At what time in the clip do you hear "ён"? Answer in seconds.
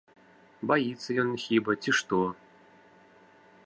1.25-1.29